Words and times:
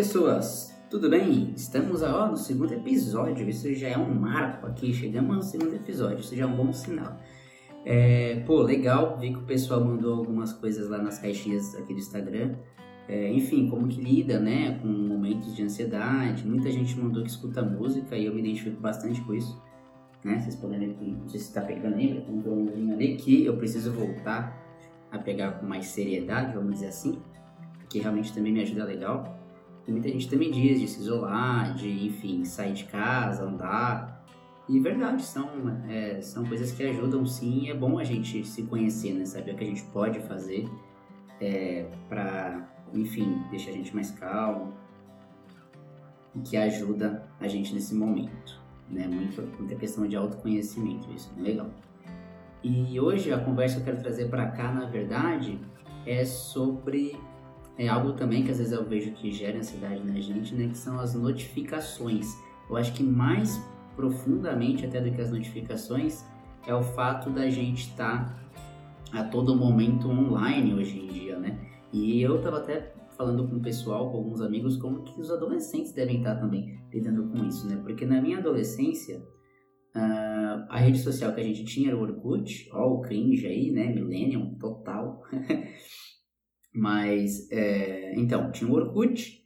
pessoas, 0.00 0.74
tudo 0.88 1.10
bem? 1.10 1.52
Estamos 1.54 2.00
ó, 2.00 2.26
no 2.26 2.36
segundo 2.38 2.72
episódio, 2.72 3.46
isso 3.46 3.70
já 3.74 3.88
é 3.88 3.98
um 3.98 4.14
marco 4.14 4.66
aqui, 4.66 4.94
chegamos 4.94 5.36
no 5.36 5.42
segundo 5.42 5.76
episódio, 5.76 6.20
isso 6.20 6.34
já 6.34 6.44
é 6.44 6.46
um 6.46 6.56
bom 6.56 6.72
sinal. 6.72 7.18
É, 7.84 8.42
pô, 8.46 8.62
legal, 8.62 9.18
vi 9.18 9.30
que 9.30 9.38
o 9.38 9.42
pessoal 9.42 9.84
mandou 9.84 10.20
algumas 10.20 10.54
coisas 10.54 10.88
lá 10.88 10.96
nas 10.96 11.18
caixinhas 11.18 11.74
aqui 11.74 11.92
do 11.92 12.00
Instagram. 12.00 12.54
É, 13.06 13.30
enfim, 13.30 13.68
como 13.68 13.86
que 13.88 14.00
lida, 14.00 14.40
né, 14.40 14.78
com 14.80 14.88
momentos 14.88 15.54
de 15.54 15.62
ansiedade. 15.62 16.48
Muita 16.48 16.70
gente 16.70 16.98
mandou 16.98 17.22
que 17.22 17.28
escuta 17.28 17.60
música 17.60 18.16
e 18.16 18.24
eu 18.24 18.34
me 18.34 18.40
identifico 18.40 18.80
bastante 18.80 19.20
com 19.20 19.34
isso. 19.34 19.62
Né? 20.24 20.40
Vocês 20.40 20.56
podem 20.56 20.78
ver 20.78 20.92
aqui, 20.92 21.12
não 21.12 21.28
sei 21.28 21.40
se 21.40 21.48
está 21.48 21.60
pegando 21.60 21.96
ainda, 21.96 22.22
tem 22.22 22.34
um 22.34 22.94
ali 22.94 23.16
que 23.16 23.44
eu 23.44 23.54
preciso 23.58 23.92
voltar 23.92 24.58
a 25.12 25.18
pegar 25.18 25.60
com 25.60 25.66
mais 25.66 25.88
seriedade, 25.88 26.54
vamos 26.54 26.76
dizer 26.76 26.86
assim, 26.86 27.20
que 27.90 27.98
realmente 27.98 28.32
também 28.32 28.50
me 28.50 28.62
ajuda 28.62 28.84
legal. 28.84 29.38
Muita 29.90 30.08
gente 30.08 30.28
também 30.28 30.50
diz 30.50 30.80
de 30.80 30.88
se 30.88 31.00
isolar, 31.00 31.74
de, 31.74 32.06
enfim, 32.06 32.44
sair 32.44 32.72
de 32.72 32.84
casa, 32.84 33.44
andar. 33.44 34.24
E 34.68 34.78
verdade, 34.78 35.22
são, 35.22 35.48
é, 35.88 36.20
são 36.20 36.44
coisas 36.44 36.70
que 36.72 36.82
ajudam 36.84 37.26
sim. 37.26 37.64
E 37.64 37.70
é 37.70 37.74
bom 37.74 37.98
a 37.98 38.04
gente 38.04 38.44
se 38.44 38.62
conhecer, 38.62 39.12
né? 39.14 39.24
Saber 39.24 39.52
o 39.52 39.56
que 39.56 39.64
a 39.64 39.66
gente 39.66 39.82
pode 39.84 40.20
fazer 40.20 40.68
é, 41.40 41.86
para, 42.08 42.68
enfim, 42.94 43.42
deixar 43.50 43.70
a 43.70 43.74
gente 43.74 43.94
mais 43.94 44.10
calmo. 44.12 44.72
E 46.34 46.40
que 46.40 46.56
ajuda 46.56 47.28
a 47.40 47.48
gente 47.48 47.74
nesse 47.74 47.94
momento. 47.94 48.60
Né? 48.88 49.06
Muito, 49.06 49.42
muita 49.58 49.74
questão 49.74 50.06
de 50.06 50.16
autoconhecimento, 50.16 51.10
isso 51.12 51.32
é 51.38 51.42
legal. 51.42 51.70
E 52.62 53.00
hoje 53.00 53.32
a 53.32 53.38
conversa 53.38 53.76
que 53.76 53.80
eu 53.80 53.84
quero 53.86 53.98
trazer 53.98 54.28
para 54.28 54.46
cá, 54.50 54.70
na 54.70 54.86
verdade, 54.86 55.58
é 56.06 56.24
sobre 56.24 57.18
é 57.80 57.88
algo 57.88 58.12
também 58.12 58.44
que 58.44 58.50
às 58.50 58.58
vezes 58.58 58.74
eu 58.74 58.84
vejo 58.84 59.10
que 59.12 59.32
gera 59.32 59.56
ansiedade 59.56 60.04
na 60.04 60.20
gente, 60.20 60.54
né? 60.54 60.68
Que 60.68 60.76
são 60.76 61.00
as 61.00 61.14
notificações. 61.14 62.26
Eu 62.68 62.76
acho 62.76 62.92
que 62.92 63.02
mais 63.02 63.58
profundamente 63.96 64.84
até 64.84 65.00
do 65.00 65.10
que 65.10 65.18
as 65.18 65.30
notificações 65.30 66.22
é 66.66 66.74
o 66.74 66.82
fato 66.82 67.30
da 67.30 67.48
gente 67.48 67.88
estar 67.88 68.36
tá 69.12 69.18
a 69.18 69.24
todo 69.24 69.56
momento 69.56 70.08
online 70.10 70.74
hoje 70.74 70.98
em 70.98 71.06
dia, 71.06 71.38
né? 71.38 71.58
E 71.90 72.20
eu 72.20 72.42
tava 72.42 72.58
até 72.58 72.92
falando 73.16 73.48
com 73.48 73.56
o 73.56 73.62
pessoal, 73.62 74.10
com 74.10 74.18
alguns 74.18 74.42
amigos, 74.42 74.76
como 74.76 75.02
que 75.02 75.18
os 75.18 75.30
adolescentes 75.30 75.92
devem 75.92 76.18
estar 76.18 76.34
tá 76.34 76.42
também 76.42 76.78
lidando 76.92 77.28
com 77.30 77.46
isso, 77.46 77.66
né? 77.66 77.80
Porque 77.82 78.04
na 78.04 78.20
minha 78.20 78.40
adolescência, 78.40 79.20
uh, 79.96 80.66
a 80.68 80.76
rede 80.76 80.98
social 80.98 81.32
que 81.32 81.40
a 81.40 81.44
gente 81.44 81.64
tinha 81.64 81.88
era 81.88 81.96
o 81.96 82.02
Orkut, 82.02 82.68
ó 82.74 82.92
o 82.92 83.00
cringe 83.00 83.46
aí, 83.46 83.70
né? 83.70 83.86
Millennium 83.86 84.54
total. 84.58 85.22
Mas, 86.72 87.50
é, 87.50 88.14
então, 88.16 88.52
tinha 88.52 88.70
o 88.70 88.74
Orkut 88.74 89.40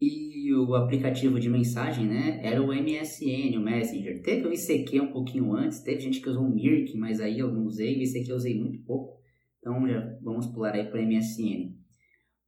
e 0.00 0.54
o 0.54 0.74
aplicativo 0.74 1.40
de 1.40 1.48
mensagem, 1.48 2.06
né, 2.06 2.40
era 2.42 2.62
o 2.62 2.72
MSN, 2.72 3.56
o 3.56 3.60
Messenger. 3.60 4.22
Teve 4.22 4.46
o 4.46 4.52
ICQ 4.52 5.00
um 5.00 5.12
pouquinho 5.12 5.52
antes, 5.52 5.80
teve 5.80 6.00
gente 6.00 6.20
que 6.20 6.28
usou 6.28 6.44
o 6.44 6.54
Mirk, 6.54 6.96
mas 6.96 7.20
aí 7.20 7.38
eu 7.38 7.52
não 7.52 7.64
usei, 7.64 7.98
o 7.98 8.02
ICQ 8.02 8.30
eu 8.30 8.36
usei 8.36 8.58
muito 8.58 8.78
pouco. 8.84 9.18
Então, 9.58 9.86
já 9.88 10.16
vamos 10.22 10.46
pular 10.46 10.74
aí 10.74 10.84
para 10.84 11.00
o 11.00 11.02
MSN. 11.02 11.76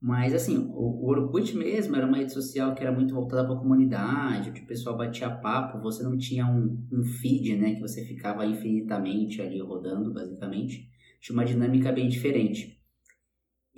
Mas, 0.00 0.32
assim, 0.32 0.56
o, 0.56 1.06
Orkut 1.06 1.54
mesmo 1.56 1.94
era 1.94 2.06
uma 2.06 2.16
rede 2.16 2.32
social 2.32 2.74
que 2.74 2.82
era 2.82 2.90
muito 2.90 3.14
voltada 3.14 3.44
para 3.44 3.54
a 3.54 3.58
comunidade, 3.58 4.48
o 4.48 4.66
pessoal 4.66 4.96
batia 4.96 5.28
papo, 5.28 5.80
você 5.82 6.02
não 6.02 6.16
tinha 6.16 6.46
um, 6.46 6.86
um 6.90 7.04
feed, 7.04 7.56
né, 7.56 7.74
que 7.74 7.80
você 7.80 8.02
ficava 8.04 8.46
infinitamente 8.46 9.42
ali 9.42 9.60
rodando, 9.60 10.12
basicamente. 10.12 10.88
Tinha 11.20 11.34
uma 11.36 11.44
dinâmica 11.44 11.92
bem 11.92 12.08
diferente. 12.08 12.79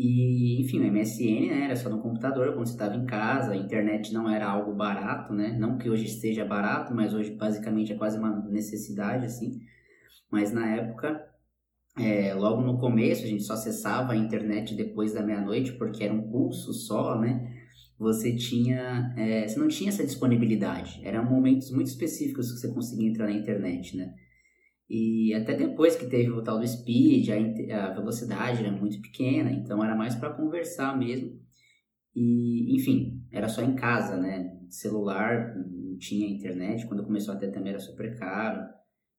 E, 0.04 0.60
enfim, 0.60 0.80
o 0.80 0.92
MSN 0.92 1.46
né, 1.48 1.64
era 1.66 1.76
só 1.76 1.88
no 1.88 2.02
computador, 2.02 2.54
quando 2.54 2.66
você 2.66 2.72
estava 2.72 2.96
em 2.96 3.06
casa, 3.06 3.52
a 3.52 3.56
internet 3.56 4.12
não 4.12 4.28
era 4.28 4.50
algo 4.50 4.74
barato, 4.74 5.32
né? 5.32 5.56
Não 5.56 5.78
que 5.78 5.88
hoje 5.88 6.06
esteja 6.06 6.44
barato, 6.44 6.92
mas 6.92 7.14
hoje 7.14 7.30
basicamente 7.30 7.92
é 7.92 7.96
quase 7.96 8.18
uma 8.18 8.34
necessidade, 8.50 9.26
assim. 9.26 9.60
Mas 10.28 10.50
na 10.52 10.74
época, 10.74 11.24
é, 11.96 12.34
logo 12.34 12.62
no 12.62 12.78
começo, 12.78 13.22
a 13.22 13.28
gente 13.28 13.44
só 13.44 13.52
acessava 13.52 14.12
a 14.12 14.16
internet 14.16 14.74
depois 14.74 15.14
da 15.14 15.22
meia-noite, 15.22 15.70
porque 15.74 16.02
era 16.02 16.12
um 16.12 16.28
pulso 16.28 16.72
só, 16.72 17.16
né? 17.20 17.60
Você 17.96 18.34
tinha, 18.34 19.14
é, 19.16 19.46
você 19.46 19.56
não 19.56 19.68
tinha 19.68 19.90
essa 19.90 20.04
disponibilidade. 20.04 21.00
Eram 21.04 21.24
momentos 21.24 21.70
muito 21.70 21.86
específicos 21.86 22.50
que 22.50 22.58
você 22.58 22.74
conseguia 22.74 23.08
entrar 23.08 23.26
na 23.26 23.34
internet, 23.34 23.96
né? 23.96 24.12
E 24.88 25.32
até 25.34 25.54
depois 25.54 25.96
que 25.96 26.06
teve 26.06 26.30
o 26.30 26.42
tal 26.42 26.58
do 26.58 26.66
speed, 26.66 27.28
a, 27.70 27.86
a 27.86 27.94
velocidade 27.94 28.64
era 28.64 28.70
muito 28.70 29.00
pequena, 29.00 29.50
então 29.50 29.82
era 29.82 29.96
mais 29.96 30.14
para 30.14 30.34
conversar 30.34 30.96
mesmo. 30.98 31.40
E, 32.14 32.76
enfim, 32.76 33.26
era 33.30 33.48
só 33.48 33.62
em 33.62 33.74
casa, 33.74 34.16
né? 34.16 34.58
Celular, 34.68 35.56
não 35.56 35.96
tinha 35.96 36.28
internet. 36.28 36.86
Quando 36.86 37.04
começou 37.04 37.34
a 37.34 37.36
ter 37.36 37.50
também 37.50 37.70
era 37.70 37.80
super 37.80 38.18
caro. 38.18 38.60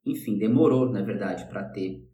Enfim, 0.05 0.37
demorou, 0.37 0.91
na 0.91 1.01
verdade, 1.01 1.45
para 1.47 1.63
ter 1.63 2.07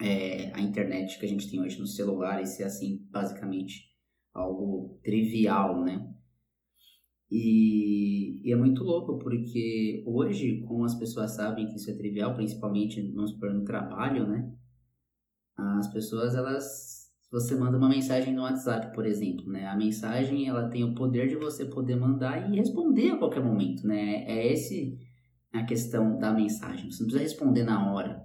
é, 0.00 0.50
a 0.54 0.60
internet 0.60 1.18
que 1.18 1.26
a 1.26 1.28
gente 1.28 1.48
tem 1.48 1.60
hoje 1.60 1.78
no 1.78 1.86
celular 1.86 2.42
e 2.42 2.46
ser 2.46 2.64
assim, 2.64 3.06
basicamente, 3.10 3.92
algo 4.34 4.98
trivial, 5.04 5.84
né? 5.84 6.12
E, 7.34 8.46
e, 8.46 8.52
é 8.52 8.56
muito 8.56 8.84
louco, 8.84 9.18
porque 9.18 10.04
hoje, 10.06 10.60
como 10.68 10.84
as 10.84 10.94
pessoas 10.94 11.30
sabem 11.30 11.66
que 11.66 11.76
isso 11.76 11.90
é 11.90 11.94
trivial, 11.94 12.34
principalmente 12.34 13.00
vamos 13.10 13.30
supor, 13.30 13.54
no 13.54 13.64
trabalho, 13.64 14.26
né? 14.26 14.52
As 15.56 15.90
pessoas, 15.90 16.34
elas. 16.34 17.10
Você 17.30 17.54
manda 17.54 17.78
uma 17.78 17.88
mensagem 17.88 18.34
no 18.34 18.42
WhatsApp, 18.42 18.94
por 18.94 19.06
exemplo, 19.06 19.50
né? 19.50 19.66
A 19.66 19.74
mensagem, 19.74 20.46
ela 20.46 20.68
tem 20.68 20.84
o 20.84 20.94
poder 20.94 21.26
de 21.26 21.36
você 21.36 21.64
poder 21.64 21.96
mandar 21.96 22.50
e 22.50 22.56
responder 22.56 23.12
a 23.12 23.16
qualquer 23.16 23.42
momento, 23.42 23.86
né? 23.86 24.24
É 24.26 24.52
esse 24.52 24.98
a 25.50 25.64
questão 25.64 26.18
da 26.18 26.34
mensagem. 26.34 26.90
Você 26.90 27.02
não 27.02 27.08
precisa 27.08 27.22
responder 27.22 27.62
na 27.62 27.94
hora. 27.94 28.22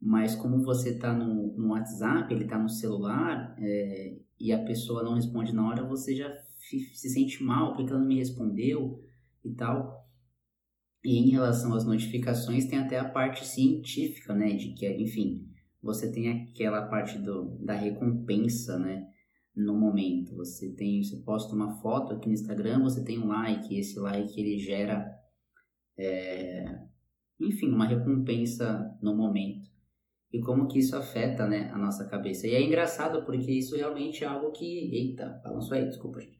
Mas 0.00 0.34
como 0.34 0.62
você 0.62 0.90
está 0.90 1.12
no, 1.12 1.54
no 1.58 1.72
WhatsApp, 1.72 2.32
ele 2.32 2.44
está 2.44 2.58
no 2.58 2.70
celular, 2.70 3.54
é, 3.58 4.16
e 4.38 4.50
a 4.50 4.64
pessoa 4.64 5.02
não 5.02 5.12
responde 5.12 5.54
na 5.54 5.68
hora, 5.68 5.84
você 5.84 6.16
já 6.16 6.32
se 6.60 7.08
sente 7.08 7.42
mal 7.42 7.74
porque 7.74 7.90
ela 7.90 8.00
não 8.00 8.06
me 8.06 8.18
respondeu 8.18 9.02
e 9.44 9.52
tal. 9.54 10.06
E 11.02 11.16
em 11.16 11.30
relação 11.30 11.74
às 11.74 11.84
notificações, 11.84 12.66
tem 12.66 12.78
até 12.78 12.98
a 12.98 13.08
parte 13.08 13.46
científica, 13.46 14.34
né? 14.34 14.52
De 14.52 14.74
que, 14.74 14.86
enfim, 14.86 15.48
você 15.82 16.12
tem 16.12 16.30
aquela 16.30 16.88
parte 16.88 17.18
do, 17.18 17.56
da 17.64 17.74
recompensa, 17.74 18.78
né? 18.78 19.06
No 19.56 19.78
momento. 19.78 20.36
Você 20.36 20.74
tem, 20.74 21.02
você 21.02 21.16
posta 21.22 21.54
uma 21.54 21.80
foto 21.80 22.12
aqui 22.12 22.26
no 22.26 22.34
Instagram, 22.34 22.82
você 22.82 23.02
tem 23.02 23.18
um 23.18 23.28
like, 23.28 23.76
esse 23.76 23.98
like 23.98 24.38
ele 24.38 24.58
gera, 24.58 25.10
é, 25.98 26.64
enfim, 27.40 27.70
uma 27.70 27.86
recompensa 27.86 28.96
no 29.02 29.16
momento. 29.16 29.70
E 30.32 30.40
como 30.40 30.68
que 30.68 30.78
isso 30.78 30.94
afeta, 30.94 31.48
né, 31.48 31.70
a 31.72 31.78
nossa 31.78 32.06
cabeça. 32.08 32.46
E 32.46 32.54
é 32.54 32.62
engraçado 32.62 33.24
porque 33.24 33.50
isso 33.50 33.74
realmente 33.74 34.22
é 34.22 34.28
algo 34.28 34.52
que... 34.52 34.94
Eita, 34.94 35.40
balançou 35.42 35.76
aí, 35.76 35.88
desculpa, 35.88 36.20
gente 36.20 36.39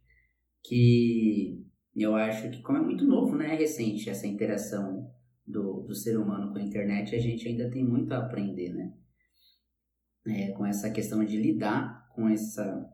que 0.64 1.66
eu 1.96 2.14
acho 2.14 2.50
que, 2.50 2.62
como 2.62 2.78
é 2.78 2.80
muito 2.80 3.04
novo, 3.04 3.36
né, 3.36 3.54
recente 3.56 4.08
essa 4.08 4.26
interação 4.26 5.10
do, 5.46 5.80
do 5.82 5.94
ser 5.94 6.16
humano 6.18 6.52
com 6.52 6.58
a 6.58 6.62
internet, 6.62 7.14
a 7.14 7.18
gente 7.18 7.46
ainda 7.48 7.70
tem 7.70 7.84
muito 7.84 8.12
a 8.12 8.18
aprender, 8.18 8.72
né? 8.72 8.94
É, 10.26 10.52
com 10.52 10.66
essa 10.66 10.90
questão 10.90 11.24
de 11.24 11.36
lidar 11.36 12.00
com 12.14 12.28
essa 12.28 12.86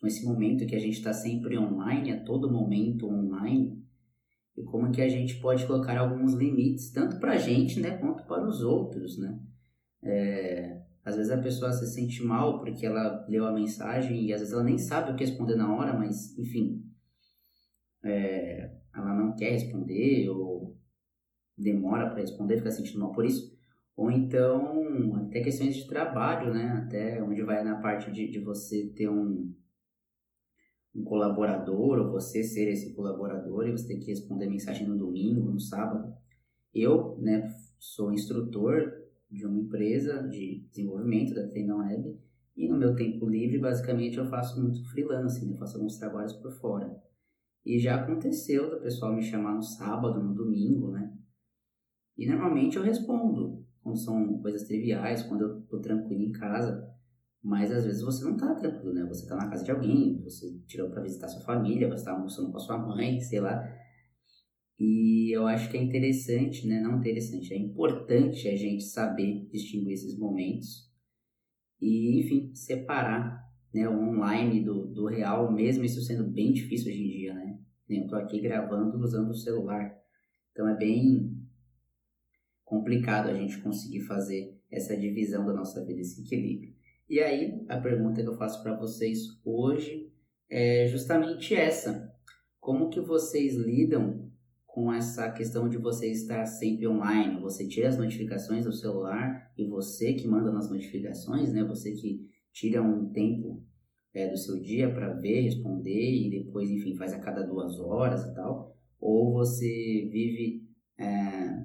com 0.00 0.06
esse 0.06 0.24
momento 0.24 0.64
que 0.64 0.76
a 0.76 0.78
gente 0.78 0.98
está 0.98 1.12
sempre 1.12 1.58
online, 1.58 2.12
a 2.12 2.22
todo 2.22 2.52
momento 2.52 3.08
online, 3.08 3.84
e 4.56 4.62
como 4.62 4.92
que 4.92 5.02
a 5.02 5.08
gente 5.08 5.40
pode 5.40 5.66
colocar 5.66 5.98
alguns 5.98 6.34
limites, 6.34 6.92
tanto 6.92 7.18
para 7.18 7.32
a 7.32 7.36
gente, 7.36 7.80
né, 7.80 7.98
quanto 7.98 8.24
para 8.24 8.46
os 8.46 8.62
outros, 8.62 9.18
né? 9.18 9.40
É, 10.00 10.82
às 11.08 11.16
vezes 11.16 11.32
a 11.32 11.38
pessoa 11.38 11.72
se 11.72 11.86
sente 11.86 12.22
mal 12.22 12.60
porque 12.60 12.84
ela 12.84 13.24
leu 13.28 13.46
a 13.46 13.52
mensagem 13.52 14.26
e 14.26 14.32
às 14.32 14.40
vezes 14.40 14.52
ela 14.52 14.62
nem 14.62 14.76
sabe 14.76 15.10
o 15.10 15.16
que 15.16 15.24
responder 15.24 15.56
na 15.56 15.74
hora, 15.74 15.94
mas 15.94 16.36
enfim, 16.38 16.84
é, 18.04 18.70
ela 18.94 19.14
não 19.14 19.34
quer 19.34 19.52
responder 19.52 20.28
ou 20.28 20.76
demora 21.56 22.10
para 22.10 22.20
responder, 22.20 22.58
fica 22.58 22.70
sentindo 22.70 23.00
mal 23.00 23.12
por 23.12 23.24
isso. 23.24 23.56
Ou 23.96 24.10
então, 24.10 25.16
até 25.16 25.40
questões 25.40 25.74
de 25.74 25.88
trabalho, 25.88 26.52
né? 26.52 26.84
Até 26.84 27.22
onde 27.22 27.42
vai 27.42 27.64
na 27.64 27.80
parte 27.80 28.12
de, 28.12 28.30
de 28.30 28.38
você 28.38 28.92
ter 28.94 29.08
um, 29.08 29.52
um 30.94 31.02
colaborador, 31.02 31.98
ou 31.98 32.12
você 32.12 32.44
ser 32.44 32.68
esse 32.68 32.94
colaborador, 32.94 33.66
e 33.66 33.72
você 33.72 33.88
ter 33.88 33.98
que 33.98 34.10
responder 34.10 34.46
mensagem 34.46 34.86
no 34.86 34.96
domingo, 34.96 35.50
no 35.50 35.58
sábado. 35.58 36.14
Eu, 36.72 37.18
né, 37.18 37.52
sou 37.78 38.12
instrutor 38.12 39.07
de 39.30 39.46
uma 39.46 39.58
empresa 39.58 40.22
de 40.28 40.66
desenvolvimento 40.70 41.34
da 41.34 41.46
Treinão 41.46 41.78
Web 41.78 42.18
e 42.56 42.68
no 42.68 42.76
meu 42.76 42.96
tempo 42.96 43.28
livre, 43.28 43.58
basicamente, 43.58 44.18
eu 44.18 44.26
faço 44.26 44.60
muito 44.60 44.82
freelance, 44.90 45.44
né? 45.46 45.52
eu 45.52 45.56
faço 45.58 45.76
alguns 45.76 45.96
trabalhos 45.96 46.32
por 46.32 46.50
fora. 46.50 46.92
E 47.64 47.78
já 47.78 48.02
aconteceu 48.02 48.68
do 48.68 48.80
pessoal 48.80 49.14
me 49.14 49.22
chamar 49.22 49.54
no 49.54 49.62
sábado, 49.62 50.20
no 50.20 50.34
domingo, 50.34 50.90
né? 50.90 51.16
E 52.16 52.26
normalmente 52.26 52.76
eu 52.76 52.82
respondo, 52.82 53.64
quando 53.80 53.96
são 53.96 54.40
coisas 54.40 54.64
triviais, 54.64 55.22
quando 55.22 55.42
eu 55.42 55.60
tô 55.62 55.78
tranquilo 55.78 56.22
em 56.22 56.32
casa. 56.32 56.84
Mas 57.40 57.70
às 57.70 57.84
vezes 57.84 58.02
você 58.02 58.24
não 58.24 58.36
tá 58.36 58.52
tranquilo, 58.56 58.92
né? 58.92 59.04
Você 59.06 59.28
tá 59.28 59.36
na 59.36 59.48
casa 59.48 59.62
de 59.64 59.70
alguém, 59.70 60.20
você 60.20 60.58
tirou 60.66 60.90
para 60.90 61.02
visitar 61.02 61.28
sua 61.28 61.42
família, 61.42 61.88
você 61.88 62.04
tá 62.04 62.12
almoçando 62.12 62.50
com 62.50 62.56
a 62.56 62.60
sua 62.60 62.76
mãe, 62.76 63.20
sei 63.20 63.38
lá. 63.38 63.62
E 64.78 65.34
eu 65.34 65.46
acho 65.46 65.70
que 65.70 65.76
é 65.76 65.82
interessante, 65.82 66.66
né? 66.66 66.80
Não 66.80 66.98
interessante, 66.98 67.52
é 67.52 67.56
importante 67.56 68.48
a 68.48 68.54
gente 68.54 68.84
saber 68.84 69.48
distinguir 69.50 69.94
esses 69.94 70.16
momentos 70.16 70.88
e, 71.80 72.20
enfim, 72.20 72.54
separar 72.54 73.44
né, 73.74 73.88
o 73.88 73.92
online 73.92 74.64
do, 74.64 74.86
do 74.86 75.06
real, 75.06 75.52
mesmo 75.52 75.84
isso 75.84 76.00
sendo 76.02 76.24
bem 76.24 76.52
difícil 76.52 76.92
hoje 76.92 77.02
em 77.02 77.08
dia, 77.08 77.34
né? 77.34 77.58
Eu 77.88 78.06
tô 78.06 78.16
aqui 78.16 78.40
gravando 78.40 78.98
usando 78.98 79.30
o 79.30 79.34
celular, 79.34 79.96
então 80.52 80.68
é 80.68 80.76
bem 80.76 81.36
complicado 82.64 83.30
a 83.30 83.34
gente 83.34 83.60
conseguir 83.62 84.00
fazer 84.00 84.60
essa 84.70 84.96
divisão 84.96 85.46
da 85.46 85.54
nossa 85.54 85.84
vida, 85.84 86.00
esse 86.00 86.20
equilíbrio. 86.20 86.74
E 87.08 87.20
aí, 87.20 87.64
a 87.68 87.80
pergunta 87.80 88.22
que 88.22 88.28
eu 88.28 88.36
faço 88.36 88.62
para 88.62 88.76
vocês 88.76 89.40
hoje 89.42 90.12
é 90.50 90.86
justamente 90.86 91.54
essa. 91.54 92.14
Como 92.60 92.90
que 92.90 93.00
vocês 93.00 93.54
lidam 93.56 94.30
com 94.78 94.92
essa 94.92 95.28
questão 95.32 95.68
de 95.68 95.76
você 95.76 96.08
estar 96.08 96.46
sempre 96.46 96.86
online? 96.86 97.40
Você 97.40 97.66
tira 97.66 97.88
as 97.88 97.98
notificações 97.98 98.64
do 98.64 98.72
celular 98.72 99.50
e 99.58 99.66
você 99.66 100.12
que 100.12 100.28
manda 100.28 100.52
nas 100.52 100.70
notificações, 100.70 101.52
né? 101.52 101.64
Você 101.64 101.90
que 101.90 102.30
tira 102.52 102.80
um 102.80 103.10
tempo 103.10 103.60
é, 104.14 104.28
do 104.28 104.36
seu 104.36 104.60
dia 104.60 104.88
para 104.88 105.14
ver, 105.14 105.40
responder 105.40 106.12
e 106.12 106.30
depois, 106.30 106.70
enfim, 106.70 106.94
faz 106.94 107.12
a 107.12 107.18
cada 107.18 107.42
duas 107.42 107.76
horas 107.80 108.24
e 108.24 108.32
tal. 108.36 108.72
Ou 109.00 109.32
você 109.32 109.66
vive 110.12 110.62
é, 110.96 111.06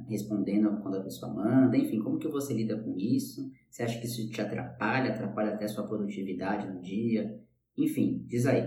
respondendo 0.10 0.81
quando 0.81 0.98
a 0.98 1.04
pessoa 1.04 1.31
manda, 1.31 1.77
enfim, 1.77 2.00
como 2.00 2.18
que 2.18 2.27
você 2.27 2.51
lida 2.51 2.81
com 2.81 2.98
isso? 2.98 3.48
Você 3.69 3.83
acha 3.83 4.00
que 4.00 4.07
isso 4.07 4.27
te 4.31 4.42
atrapalha, 4.42 5.12
atrapalha 5.12 5.54
até 5.54 5.65
a 5.65 5.69
sua 5.69 5.88
produtividade 5.88 6.68
no 6.68 6.81
dia? 6.81 7.39
Enfim, 7.77 8.25
diz 8.27 8.48
aí, 8.48 8.63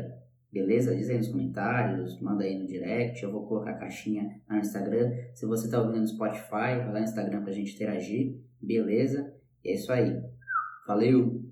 beleza? 0.56 0.96
Diz 0.96 1.10
aí 1.10 1.18
nos 1.18 1.28
comentários, 1.28 2.18
manda 2.20 2.44
aí 2.44 2.58
no 2.58 2.66
direct, 2.66 3.22
eu 3.22 3.30
vou 3.30 3.46
colocar 3.46 3.72
a 3.72 3.78
caixinha 3.78 4.40
lá 4.48 4.56
no 4.56 4.62
Instagram. 4.62 5.12
Se 5.34 5.44
você 5.44 5.66
está 5.66 5.78
ouvindo 5.78 6.00
no 6.00 6.06
Spotify, 6.06 6.48
vai 6.48 6.86
lá 6.86 6.98
no 7.00 7.04
Instagram 7.04 7.42
pra 7.42 7.52
gente 7.52 7.74
interagir, 7.74 8.38
beleza? 8.60 9.34
É 9.62 9.74
isso 9.74 9.92
aí. 9.92 10.18
Valeu! 10.86 11.45